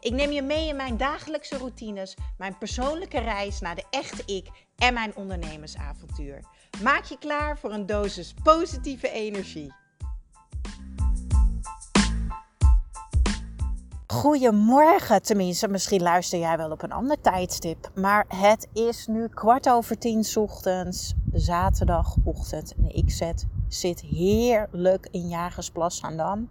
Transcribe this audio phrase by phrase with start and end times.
[0.00, 4.48] Ik neem je mee in mijn dagelijkse routines, mijn persoonlijke reis naar de echte ik
[4.76, 6.44] en mijn ondernemersavontuur.
[6.82, 9.72] Maak je klaar voor een dosis positieve energie.
[14.06, 17.90] Goedemorgen, tenminste, misschien luister jij wel op een ander tijdstip.
[17.94, 22.74] Maar het is nu kwart over tien ochtends, zaterdagochtend.
[22.74, 26.48] En ik zet, zit heerlijk in Jagersplas Dam.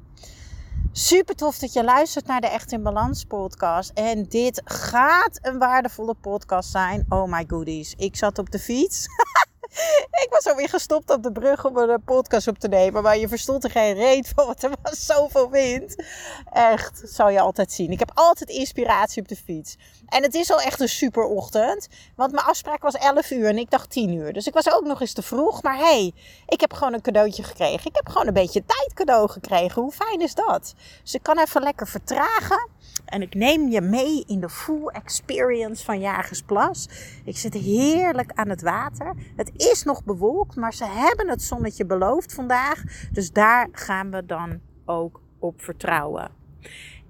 [0.92, 3.92] Super tof dat je luistert naar de Echt in Balans podcast.
[3.94, 7.06] En dit gaat een waardevolle podcast zijn.
[7.10, 7.94] Oh my goodies.
[7.98, 9.06] Ik zat op de fiets.
[10.24, 13.04] ik was alweer gestopt op de brug om een podcast op te nemen.
[13.04, 16.04] Maar je verstond er geen reet van, want er was zoveel wind.
[16.54, 17.92] Echt, zou je altijd zien.
[17.92, 19.78] Ik heb altijd inspiratie op de fiets.
[20.08, 21.88] En het is al echt een super ochtend.
[22.16, 24.34] Want mijn afspraak was 11 uur en ik dacht 10 uur.
[24.34, 25.64] Dus ik was ook nog eens te vroeg.
[25.64, 26.14] Maar hey,
[26.48, 27.86] ik heb gewoon een cadeautje gekregen.
[27.86, 29.82] Ik heb gewoon een beetje tijd cadeau gekregen.
[29.82, 30.74] Hoe fijn is dat?
[31.04, 32.70] Dus ik kan even lekker vertragen.
[33.06, 36.90] En ik neem je mee in de full experience van Jagersplas.
[37.26, 39.14] Ik zit heerlijk aan het water.
[39.36, 42.84] Het is nog bewolkt, maar ze hebben het zonnetje beloofd vandaag.
[43.12, 46.32] Dus daar gaan we dan ook op vertrouwen.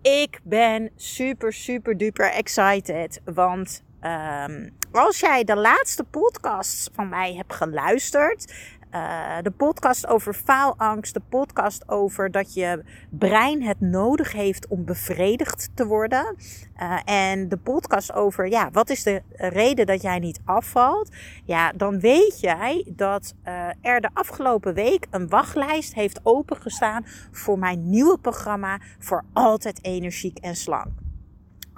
[0.02, 3.22] Ik ben super, super duper excited.
[3.26, 8.54] Want um, als jij de laatste podcasts van mij hebt geluisterd,
[8.98, 14.86] uh, de podcast over faalangst, de podcast over dat je brein het nodig heeft om
[14.86, 16.36] bevredigd te worden.
[16.82, 21.10] Uh, en de podcast over, ja, wat is de reden dat jij niet afvalt?
[21.46, 27.60] Ja, dan weet jij dat uh, er de afgelopen week een wachtlijst heeft opengestaan voor
[27.60, 31.07] mijn nieuwe programma voor altijd energiek en slank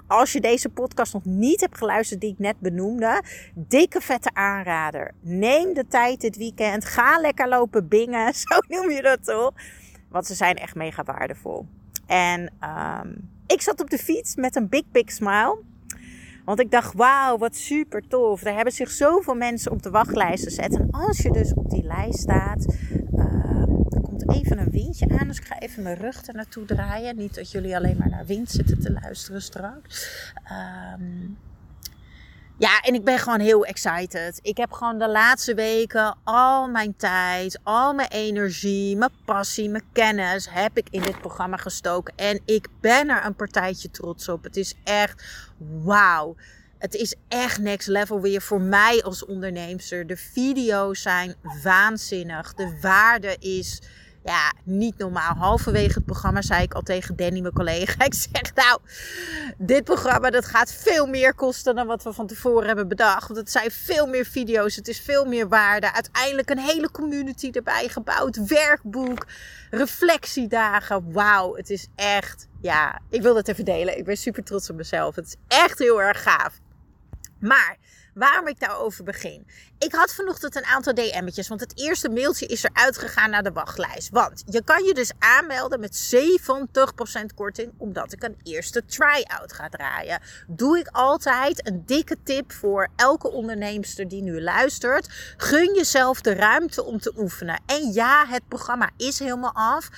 [0.10, 5.12] als je deze podcast nog niet hebt geluisterd die ik net benoemde, dikke vette aanrader.
[5.22, 6.86] Neem de tijd dit weekend.
[6.86, 8.34] Ga lekker lopen bingen.
[8.44, 9.54] Zo noem je dat toch?
[10.10, 11.66] Want ze zijn echt mega waardevol.
[12.06, 15.58] En um, ik zat op de fiets met een big, big smile.
[16.46, 18.44] Want ik dacht, wauw, wat super tof.
[18.44, 20.76] Er hebben zich zoveel mensen op de wachtlijst gezet.
[20.76, 22.66] En als je dus op die lijst staat,
[24.32, 25.28] even een windje aan.
[25.28, 27.18] Dus ik ga even mijn rug er naartoe draaien.
[27.18, 30.10] Niet dat jullie alleen maar naar wind zitten te luisteren straks.
[30.96, 31.38] Um,
[32.60, 34.40] ja, en ik ben gewoon heel excited.
[34.42, 39.84] Ik heb gewoon de laatste weken al mijn tijd, al mijn energie, mijn passie, mijn
[39.94, 42.14] kennis heb ik in dit programma gestoken.
[42.16, 44.44] En ik ben er een partijtje trots op.
[44.44, 45.24] Het is echt
[45.84, 46.36] wauw.
[46.78, 50.08] Het is echt next level weer voor mij als onderneemster.
[50.08, 52.54] De video's zijn waanzinnig.
[52.54, 53.82] De waarde is
[54.24, 55.34] ja, niet normaal.
[55.34, 58.04] Halverwege het programma zei ik al tegen Danny, mijn collega.
[58.10, 58.80] Ik zeg nou,
[59.58, 63.28] dit programma dat gaat veel meer kosten dan wat we van tevoren hebben bedacht.
[63.28, 65.94] Want het zijn veel meer video's, het is veel meer waarde.
[65.94, 68.48] Uiteindelijk een hele community erbij gebouwd.
[68.48, 69.26] Werkboek,
[69.70, 71.12] reflectiedagen.
[71.12, 73.98] Wauw, het is echt, ja, ik wil het even delen.
[73.98, 75.16] Ik ben super trots op mezelf.
[75.16, 76.60] Het is echt heel erg gaaf.
[77.40, 77.78] Maar
[78.14, 79.48] waarom ik daarover begin.
[79.80, 83.52] Ik had vanochtend een aantal DM'tjes, want het eerste mailtje is eruit gegaan naar de
[83.52, 84.10] wachtlijst.
[84.10, 89.70] Want je kan je dus aanmelden met 70% korting, omdat ik een eerste try-out ga
[89.70, 90.22] draaien.
[90.48, 95.34] Doe ik altijd een dikke tip voor elke onderneemster die nu luistert.
[95.38, 97.62] Gun jezelf de ruimte om te oefenen.
[97.66, 99.90] En ja, het programma is helemaal af.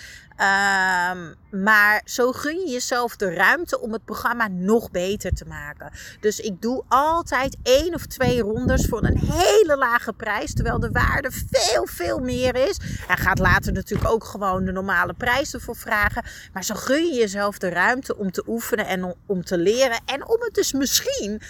[0.42, 5.92] Um, maar zo gun je jezelf de ruimte om het programma nog beter te maken.
[6.20, 10.54] Dus ik doe altijd één of twee rondes voor een hele lage prijs.
[10.54, 12.80] Terwijl de waarde veel, veel meer is.
[13.08, 16.24] En gaat later natuurlijk ook gewoon de normale prijs ervoor vragen.
[16.54, 20.00] Maar zo gun je jezelf de ruimte om te oefenen en om te leren.
[20.06, 21.42] En om het dus misschien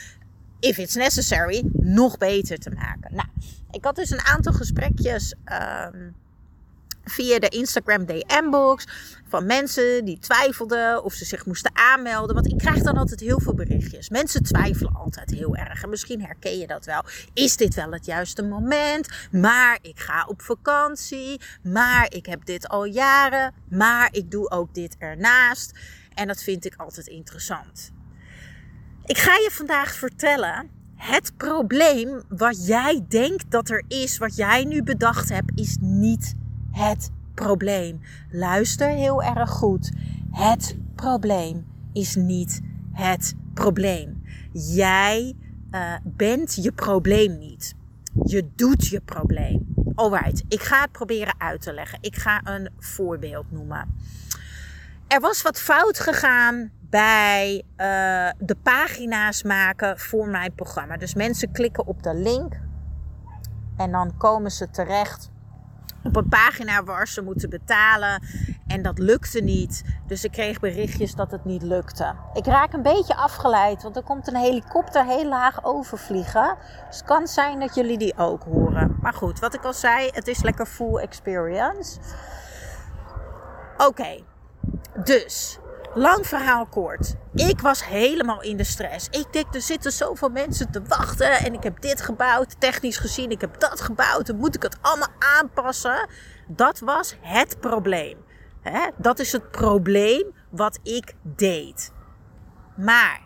[0.62, 3.16] if it's necessary, nog beter te maken.
[3.16, 3.28] Nou,
[3.72, 5.36] ik had dus een aantal gesprekjes
[5.94, 6.16] um,
[7.04, 8.88] via de Instagram DM-box
[9.28, 12.36] van mensen die twijfelden of ze zich moesten aanmelden.
[12.36, 14.10] Want ik krijg dan altijd heel veel berichtjes.
[14.10, 15.84] Mensen twijfelen altijd heel erg.
[15.84, 17.04] En misschien herken je dat wel.
[17.34, 19.08] Is dit wel het juiste moment?
[19.32, 21.42] Maar ik ga op vakantie.
[21.64, 23.54] Maar ik heb dit al jaren.
[23.70, 25.72] Maar ik doe ook dit ernaast.
[26.14, 27.92] En dat vind ik altijd interessant.
[29.06, 30.70] Ik ga je vandaag vertellen.
[30.96, 36.36] Het probleem wat jij denkt dat er is, wat jij nu bedacht hebt, is niet
[36.72, 38.02] het probleem.
[38.30, 39.92] Luister heel erg goed.
[40.32, 42.62] Het probleem is niet
[42.94, 44.24] het probleem.
[44.52, 45.36] Jij
[45.72, 47.76] uh, bent je probleem niet.
[48.24, 49.74] Je doet je probleem.
[49.96, 51.98] Alright, ik ga het proberen uit te leggen.
[52.02, 53.96] Ik ga een voorbeeld noemen.
[55.08, 60.98] Er was wat fout gegaan bij uh, de pagina's maken voor mijn programma.
[60.98, 62.60] Dus mensen klikken op de link
[63.78, 65.31] en dan komen ze terecht
[66.04, 68.24] op een pagina waar ze moeten betalen.
[68.68, 69.84] En dat lukte niet.
[70.08, 72.16] Dus ik kreeg berichtjes dat het niet lukte.
[72.34, 76.58] Ik raak een beetje afgeleid, want er komt een helikopter heel laag overvliegen.
[76.88, 78.98] Dus het kan zijn dat jullie die ook horen.
[79.02, 82.00] Maar goed, wat ik al zei, het is lekker full experience.
[83.78, 84.24] Oké,
[85.04, 85.60] dus
[85.94, 87.16] Lang verhaal kort.
[87.34, 89.08] Ik was helemaal in de stress.
[89.10, 91.32] Ik denk, er zitten zoveel mensen te wachten.
[91.32, 93.32] En ik heb dit gebouwd, technisch gezien.
[93.32, 94.26] Ik heb dat gebouwd.
[94.26, 96.10] Dan moet ik het allemaal aanpassen.
[96.48, 98.18] Dat was het probleem.
[98.98, 101.92] Dat is het probleem wat ik deed.
[102.78, 103.22] Maar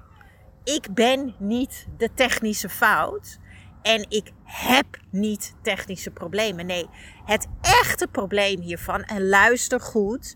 [0.63, 3.39] ik ben niet de technische fout.
[3.81, 6.65] En ik heb niet technische problemen.
[6.65, 6.89] Nee,
[7.25, 10.35] het echte probleem hiervan, en luister goed,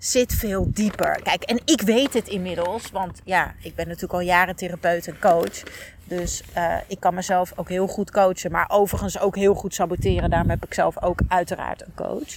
[0.00, 1.20] zit veel dieper.
[1.22, 5.18] Kijk, en ik weet het inmiddels, want ja, ik ben natuurlijk al jaren therapeut en
[5.18, 5.62] coach.
[6.04, 10.30] Dus uh, ik kan mezelf ook heel goed coachen, maar overigens ook heel goed saboteren.
[10.30, 12.36] Daarom heb ik zelf ook uiteraard een coach.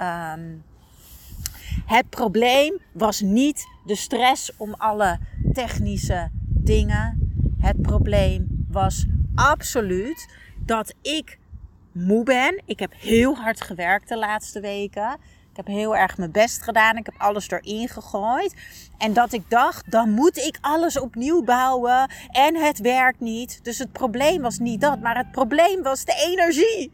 [0.00, 0.64] Um,
[1.86, 5.18] het probleem was niet de stress om alle
[5.52, 7.32] technische dingen.
[7.60, 10.28] Het probleem was absoluut
[10.58, 11.38] dat ik
[11.92, 12.62] moe ben.
[12.64, 15.16] Ik heb heel hard gewerkt de laatste weken.
[15.54, 16.96] Ik heb heel erg mijn best gedaan.
[16.96, 18.54] Ik heb alles erin gegooid.
[18.98, 22.10] En dat ik dacht, dan moet ik alles opnieuw bouwen.
[22.30, 23.64] En het werkt niet.
[23.64, 25.00] Dus het probleem was niet dat.
[25.00, 26.92] Maar het probleem was de energie.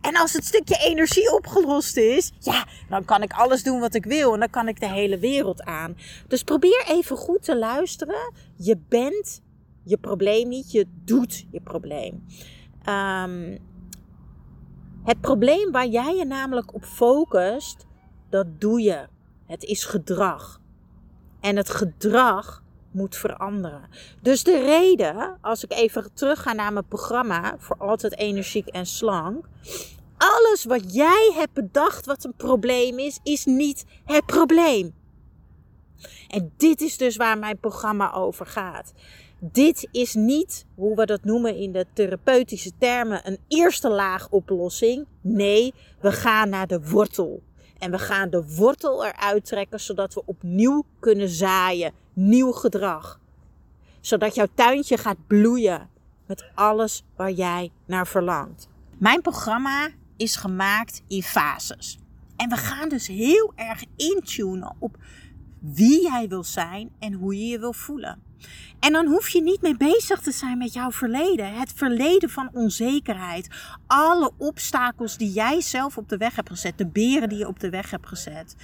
[0.00, 4.04] En als het stukje energie opgelost is, ja, dan kan ik alles doen wat ik
[4.04, 4.32] wil.
[4.34, 5.96] En dan kan ik de hele wereld aan.
[6.26, 8.32] Dus probeer even goed te luisteren.
[8.56, 9.40] Je bent
[9.84, 12.24] je probleem niet, je doet je probleem.
[12.88, 13.58] Um,
[15.08, 17.86] het probleem waar jij je namelijk op focust,
[18.30, 19.06] dat doe je.
[19.46, 20.60] Het is gedrag.
[21.40, 23.88] En het gedrag moet veranderen.
[24.22, 28.86] Dus de reden, als ik even terug ga naar mijn programma voor altijd energiek en
[28.86, 29.48] slank.
[30.16, 34.94] Alles wat jij hebt bedacht wat een probleem is, is niet het probleem.
[36.28, 38.92] En dit is dus waar mijn programma over gaat.
[39.40, 45.06] Dit is niet, hoe we dat noemen in de therapeutische termen, een eerste laag oplossing.
[45.20, 47.42] Nee, we gaan naar de wortel.
[47.78, 51.92] En we gaan de wortel eruit trekken zodat we opnieuw kunnen zaaien.
[52.12, 53.20] Nieuw gedrag.
[54.00, 55.88] Zodat jouw tuintje gaat bloeien
[56.26, 58.68] met alles waar jij naar verlangt.
[58.98, 61.98] Mijn programma is gemaakt in fases.
[62.36, 64.96] En we gaan dus heel erg intunen op
[65.60, 68.27] wie jij wil zijn en hoe je je wil voelen.
[68.80, 71.54] En dan hoef je niet mee bezig te zijn met jouw verleden.
[71.54, 73.48] Het verleden van onzekerheid.
[73.86, 76.78] Alle obstakels die jij zelf op de weg hebt gezet.
[76.78, 78.56] De beren die je op de weg hebt gezet.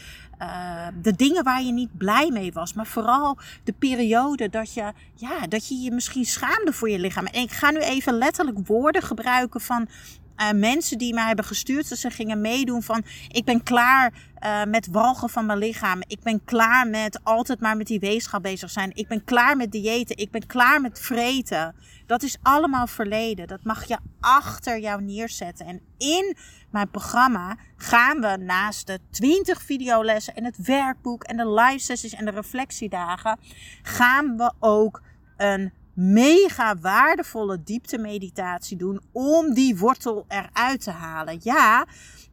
[0.42, 2.72] Uh, de dingen waar je niet blij mee was.
[2.72, 7.26] Maar vooral de periode dat je, ja, dat je je misschien schaamde voor je lichaam.
[7.26, 9.88] En ik ga nu even letterlijk woorden gebruiken van
[10.36, 11.88] uh, mensen die mij hebben gestuurd.
[11.88, 14.12] Dat ze gingen meedoen van ik ben klaar
[14.44, 16.02] uh, met walgen van mijn lichaam.
[16.06, 18.90] Ik ben klaar met altijd maar met die weegschaal bezig zijn.
[18.94, 20.16] Ik ben klaar met diëten.
[20.16, 21.74] Ik ben klaar met vreten.
[22.06, 23.46] Dat is allemaal verleden.
[23.46, 25.66] Dat mag je achter jou neerzetten.
[25.66, 26.36] En in
[26.70, 32.14] mijn programma gaan we naast de 20 videolessen en het werkboek en de live sessies
[32.14, 33.38] en de reflectiedagen,
[33.82, 35.02] gaan we ook
[35.36, 41.38] een mega waardevolle diepte meditatie doen om die wortel eruit te halen.
[41.42, 41.86] Ja,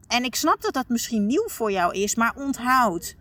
[0.08, 3.16] en ik snap dat dat misschien nieuw voor jou is, maar onthoud.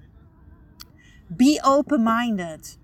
[1.28, 2.80] Be open-minded.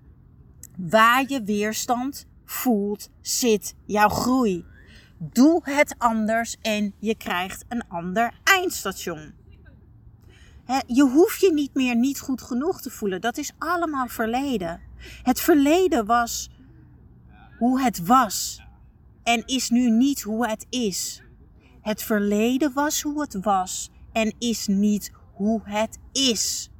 [0.76, 4.64] Waar je weerstand voelt, zit jouw groei.
[5.18, 9.34] Doe het anders en je krijgt een ander eindstation.
[10.86, 13.20] je hoeft je niet meer niet goed genoeg te voelen.
[13.20, 14.80] Dat is allemaal verleden.
[15.22, 16.50] Het verleden was
[17.58, 18.62] hoe het was
[19.22, 21.22] en is nu niet hoe het is.
[21.80, 26.70] Het verleden was hoe het was en is niet hoe het is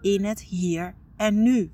[0.00, 1.70] in het hier en nu.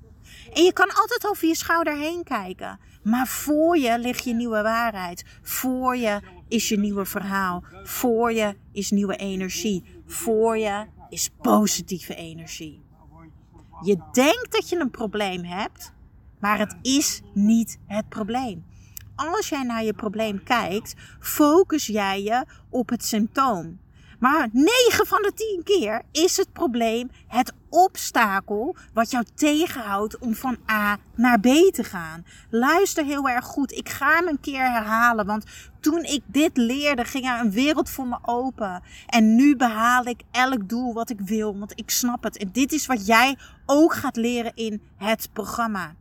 [0.53, 2.79] En je kan altijd over je schouder heen kijken.
[3.03, 5.25] Maar voor je ligt je nieuwe waarheid.
[5.41, 7.63] Voor je is je nieuwe verhaal.
[7.83, 9.83] Voor je is nieuwe energie.
[10.05, 12.81] Voor je is positieve energie.
[13.81, 15.93] Je denkt dat je een probleem hebt,
[16.39, 18.65] maar het is niet het probleem.
[19.15, 23.79] Als jij naar je probleem kijkt, focus jij je op het symptoom.
[24.19, 30.35] Maar 9 van de 10 keer is het probleem het obstakel wat jou tegenhoudt om
[30.35, 32.25] van A naar B te gaan.
[32.49, 33.71] Luister heel erg goed.
[33.71, 35.45] Ik ga hem een keer herhalen, want
[35.79, 38.83] toen ik dit leerde, ging er een wereld voor me open.
[39.07, 42.37] En nu behaal ik elk doel wat ik wil, want ik snap het.
[42.37, 45.95] En dit is wat jij ook gaat leren in het programma.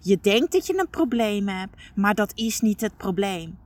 [0.00, 3.58] Je denkt dat je een probleem hebt, maar dat is niet het probleem.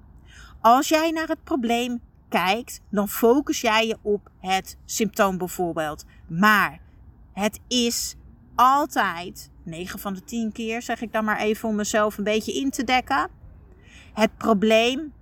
[0.60, 6.04] Als jij naar het probleem kijkt, dan focus jij je op het symptoom bijvoorbeeld.
[6.26, 6.80] Maar
[7.32, 8.14] het is
[8.54, 12.54] altijd, 9 van de 10 keer zeg ik dan maar even om mezelf een beetje
[12.54, 13.28] in te dekken.
[14.12, 15.12] Het probleem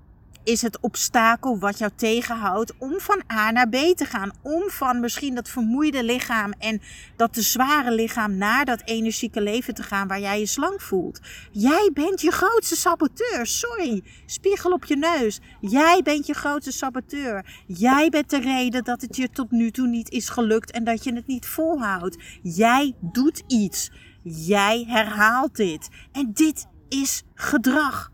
[0.45, 4.33] is het obstakel wat jou tegenhoudt om van A naar B te gaan.
[4.43, 6.81] Om van misschien dat vermoeide lichaam en
[7.17, 11.21] dat te zware lichaam naar dat energieke leven te gaan waar jij je slank voelt.
[11.51, 13.47] Jij bent je grootste saboteur.
[13.47, 15.41] Sorry, spiegel op je neus.
[15.61, 17.63] Jij bent je grootste saboteur.
[17.67, 21.05] Jij bent de reden dat het je tot nu toe niet is gelukt en dat
[21.05, 22.19] je het niet volhoudt.
[22.43, 23.91] Jij doet iets.
[24.23, 25.89] Jij herhaalt dit.
[26.13, 28.13] En dit is gedrag.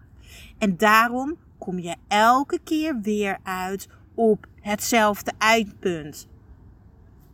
[0.58, 6.28] En daarom kom je elke keer weer uit op hetzelfde eindpunt.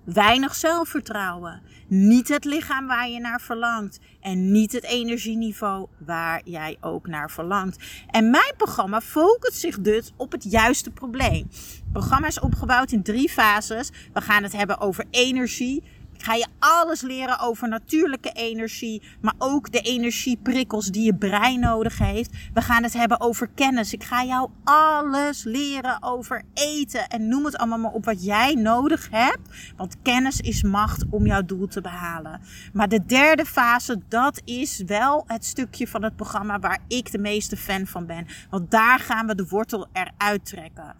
[0.05, 6.77] Weinig zelfvertrouwen, niet het lichaam waar je naar verlangt en niet het energieniveau waar jij
[6.81, 7.85] ook naar verlangt.
[8.11, 11.47] En mijn programma focust zich dus op het juiste probleem.
[11.51, 13.91] Het programma is opgebouwd in drie fases.
[14.13, 15.83] We gaan het hebben over energie,
[16.27, 21.99] ga je alles leren over natuurlijke energie, maar ook de energieprikkels die je brein nodig
[21.99, 22.31] heeft.
[22.55, 23.93] We gaan het hebben over kennis.
[23.93, 28.55] Ik ga jou alles leren over eten en noem het allemaal maar op wat jij
[28.55, 29.73] nodig hebt.
[29.77, 32.41] Want kennis is macht om jouw doel te behalen.
[32.73, 37.19] Maar de derde fase, dat is wel het stukje van het programma waar ik de
[37.19, 38.27] meeste fan van ben.
[38.51, 40.95] Want daar gaan we de wortel eruit trekken.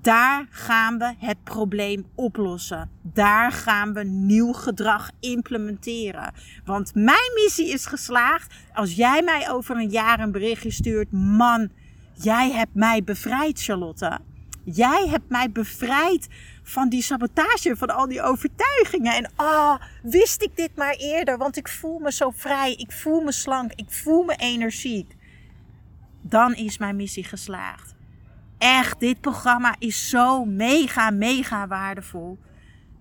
[0.00, 2.90] Daar gaan we het probleem oplossen.
[3.02, 6.32] Daar gaan we nieuw gedrag implementeren.
[6.64, 8.54] Want mijn missie is geslaagd.
[8.72, 11.70] Als jij mij over een jaar een berichtje stuurt, man,
[12.12, 14.18] jij hebt mij bevrijd, Charlotte.
[14.64, 16.28] Jij hebt mij bevrijd
[16.62, 19.14] van die sabotage, van al die overtuigingen.
[19.14, 22.92] En ah, oh, wist ik dit maar eerder, want ik voel me zo vrij, ik
[22.92, 25.16] voel me slank, ik voel me energiek.
[26.20, 27.91] Dan is mijn missie geslaagd
[28.62, 32.38] echt, dit programma is zo mega, mega waardevol.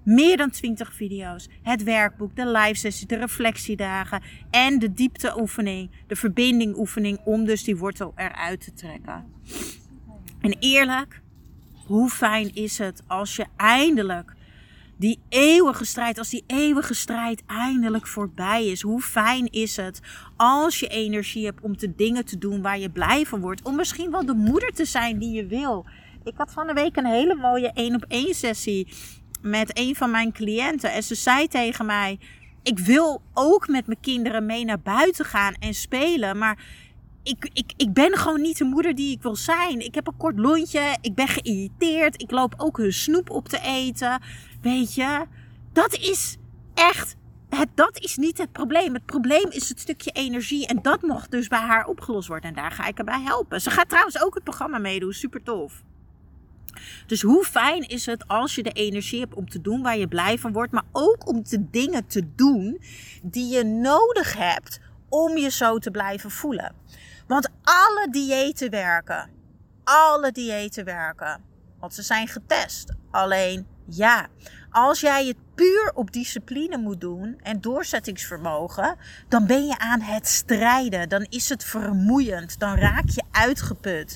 [0.03, 6.15] Meer dan 20 video's, het werkboek, de live sessie, de reflectiedagen en de diepteoefening, de
[6.15, 9.25] verbindingoefening om dus die wortel eruit te trekken.
[10.41, 11.21] En eerlijk,
[11.85, 14.33] hoe fijn is het als je eindelijk
[15.01, 19.99] die eeuwige strijd, als die eeuwige strijd eindelijk voorbij is, hoe fijn is het
[20.35, 23.63] als je energie hebt om de dingen te doen waar je blij van wordt.
[23.63, 25.85] Om misschien wel de moeder te zijn die je wil.
[26.23, 28.87] Ik had van de week een hele mooie één op één sessie
[29.41, 30.93] met een van mijn cliënten.
[30.93, 32.19] En ze zei tegen mij:
[32.63, 36.37] Ik wil ook met mijn kinderen mee naar buiten gaan en spelen.
[36.37, 36.63] Maar
[37.23, 39.79] ik, ik, ik ben gewoon niet de moeder die ik wil zijn.
[39.79, 40.97] Ik heb een kort lontje.
[41.01, 42.21] Ik ben geïrriteerd.
[42.21, 44.21] Ik loop ook hun snoep op te eten.
[44.61, 45.25] Weet je,
[45.73, 46.37] dat is
[46.73, 47.15] echt.
[47.49, 48.93] Het, dat is niet het probleem.
[48.93, 50.67] Het probleem is het stukje energie.
[50.67, 52.49] En dat mocht dus bij haar opgelost worden.
[52.49, 53.61] En daar ga ik erbij helpen.
[53.61, 55.13] Ze gaat trouwens ook het programma meedoen.
[55.13, 55.83] Super tof.
[57.07, 60.07] Dus hoe fijn is het als je de energie hebt om te doen waar je
[60.07, 60.71] blij van wordt.
[60.71, 62.81] Maar ook om de dingen te doen
[63.23, 66.75] die je nodig hebt om je zo te blijven voelen.
[67.31, 69.29] Want alle diëten werken.
[69.83, 71.41] Alle diëten werken.
[71.79, 72.93] Want ze zijn getest.
[73.11, 74.27] Alleen ja,
[74.69, 78.95] als jij het puur op discipline moet doen en doorzettingsvermogen,
[79.27, 81.09] dan ben je aan het strijden.
[81.09, 82.59] Dan is het vermoeiend.
[82.59, 84.15] Dan raak je uitgeput.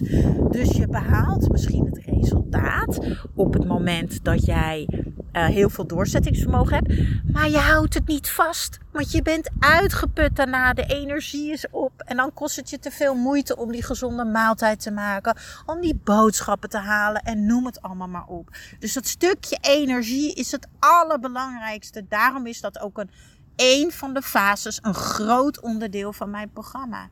[0.51, 2.99] Dus je behaalt misschien het resultaat
[3.35, 4.87] op het moment dat jij
[5.35, 6.93] uh, heel veel doorzettingsvermogen hebt.
[7.31, 8.77] Maar je houdt het niet vast.
[8.91, 10.73] Want je bent uitgeput daarna.
[10.73, 12.01] De energie is op.
[12.05, 15.37] En dan kost het je te veel moeite om die gezonde maaltijd te maken.
[15.65, 17.21] Om die boodschappen te halen.
[17.21, 18.49] En noem het allemaal maar op.
[18.79, 22.05] Dus dat stukje energie is het allerbelangrijkste.
[22.09, 23.09] Daarom is dat ook een,
[23.55, 24.79] een van de fases.
[24.81, 27.09] Een groot onderdeel van mijn programma.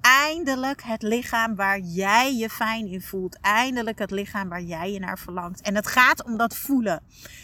[0.00, 3.40] Eindelijk het lichaam waar jij je fijn in voelt.
[3.40, 5.60] Eindelijk het lichaam waar jij je naar verlangt.
[5.60, 7.02] En het gaat om dat voelen.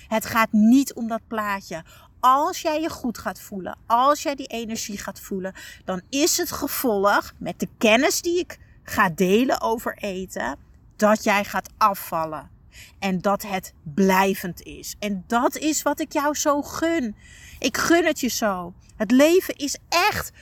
[0.09, 1.85] Het gaat niet om dat plaatje.
[2.21, 6.53] Als jij je goed gaat voelen, als jij die energie gaat voelen, dan is het
[6.53, 10.57] gevolg met de kennis die ik ga delen over eten,
[10.97, 12.51] dat jij gaat afvallen.
[12.99, 14.97] En dat het blijvend is.
[14.99, 17.17] En dat is wat ik jou zo gun.
[17.59, 18.75] Ik gun het je zo.
[18.97, 20.33] Het leven is echt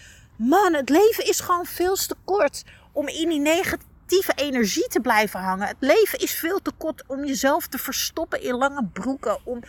[0.43, 5.41] Man, het leven is gewoon veel te kort om in die negatieve energie te blijven
[5.41, 5.67] hangen.
[5.67, 9.39] Het leven is veel te kort om jezelf te verstoppen in lange broeken.
[9.45, 9.61] Om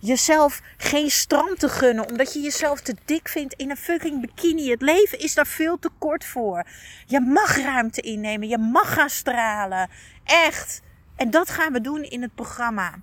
[0.00, 2.08] jezelf geen strand te gunnen.
[2.08, 4.70] Omdat je jezelf te dik vindt in een fucking bikini.
[4.70, 6.66] Het leven is daar veel te kort voor.
[7.06, 8.48] Je mag ruimte innemen.
[8.48, 9.90] Je mag gaan stralen.
[10.24, 10.82] Echt.
[11.16, 12.94] En dat gaan we doen in het programma.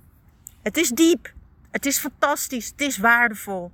[0.64, 1.34] Het is diep.
[1.72, 2.68] Het is fantastisch.
[2.68, 3.72] Het is waardevol.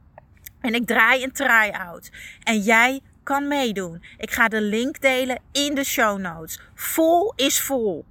[0.62, 2.12] En ik draai een try-out.
[2.44, 4.04] En jij kan meedoen.
[4.18, 6.60] Ik ga de link delen in de show notes.
[6.76, 8.06] Vol is vol.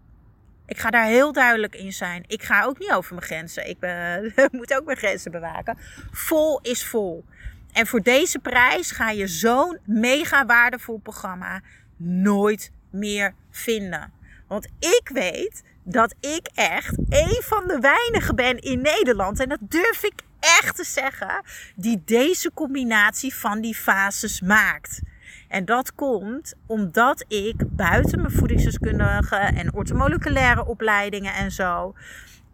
[0.66, 2.24] Ik ga daar heel duidelijk in zijn.
[2.26, 3.68] Ik ga ook niet over mijn grenzen.
[3.68, 5.78] Ik uh, moet ook mijn grenzen bewaken.
[6.10, 7.24] Vol is vol.
[7.72, 11.60] En voor deze prijs ga je zo'n mega waardevol programma
[11.96, 14.12] nooit meer vinden.
[14.48, 19.40] Want ik weet dat ik echt een van de weinigen ben in Nederland.
[19.40, 21.42] En dat durf ik echt te zeggen.
[21.76, 25.00] Die deze combinatie van die fases maakt.
[25.48, 31.94] En dat komt omdat ik buiten mijn voedingsdeskundige en ortomoleculaire opleidingen en zo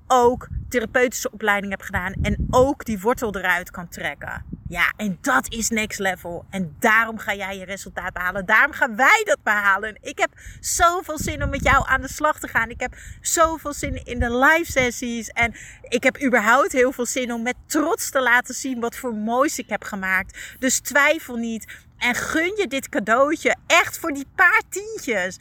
[0.09, 4.45] ook therapeutische opleiding heb gedaan en ook die wortel eruit kan trekken.
[4.69, 6.45] Ja, en dat is next level.
[6.51, 8.47] En daarom ga jij je resultaat behalen.
[8.47, 9.99] Daarom gaan wij dat behalen.
[10.01, 12.71] Ik heb zoveel zin om met jou aan de slag te gaan.
[12.71, 15.29] Ik heb zoveel zin in de live sessies.
[15.29, 19.15] En ik heb überhaupt heel veel zin om met trots te laten zien wat voor
[19.15, 20.57] moois ik heb gemaakt.
[20.59, 21.67] Dus twijfel niet.
[21.99, 25.39] En gun je dit cadeautje echt voor die paar tientjes.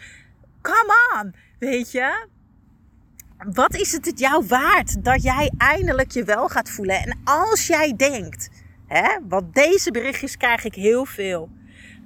[0.62, 2.28] Come on, weet je?
[3.38, 7.02] Wat is het het jou waard dat jij eindelijk je wel gaat voelen?
[7.04, 8.50] En als jij denkt,
[8.88, 11.50] hè, want deze berichtjes krijg ik heel veel.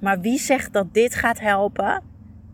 [0.00, 2.02] Maar wie zegt dat dit gaat helpen?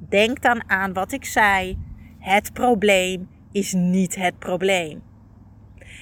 [0.08, 1.78] Denk dan aan wat ik zei.
[2.18, 5.02] Het probleem is niet het probleem.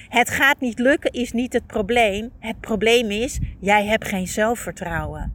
[0.09, 2.31] Het gaat niet lukken is niet het probleem.
[2.39, 5.33] Het probleem is, jij hebt geen zelfvertrouwen.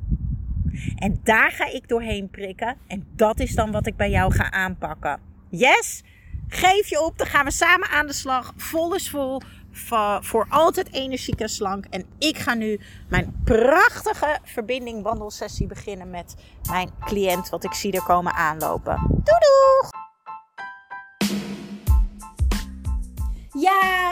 [0.97, 2.77] En daar ga ik doorheen prikken.
[2.87, 5.21] En dat is dan wat ik bij jou ga aanpakken.
[5.49, 6.03] Yes?
[6.55, 8.53] Geef je op, dan gaan we samen aan de slag.
[8.57, 9.41] Vol is vol.
[10.21, 11.85] Voor altijd energiek en slank.
[11.91, 16.35] En ik ga nu mijn prachtige verbinding wandelsessie beginnen met
[16.69, 17.49] mijn cliënt.
[17.49, 18.97] Wat ik zie er komen aanlopen.
[19.09, 19.91] Doei doeg!
[23.63, 24.12] Ja,